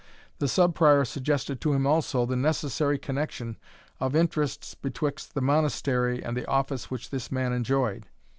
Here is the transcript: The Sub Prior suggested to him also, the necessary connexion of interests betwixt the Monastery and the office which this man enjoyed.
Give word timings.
The 0.39 0.47
Sub 0.47 0.73
Prior 0.73 1.05
suggested 1.05 1.61
to 1.61 1.73
him 1.73 1.85
also, 1.85 2.25
the 2.25 2.35
necessary 2.35 2.97
connexion 2.97 3.57
of 3.99 4.15
interests 4.15 4.73
betwixt 4.73 5.35
the 5.35 5.41
Monastery 5.41 6.23
and 6.23 6.35
the 6.35 6.47
office 6.47 6.89
which 6.89 7.11
this 7.11 7.31
man 7.31 7.53
enjoyed. 7.53 8.07